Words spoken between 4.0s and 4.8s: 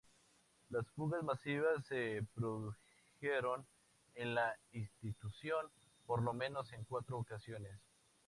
en la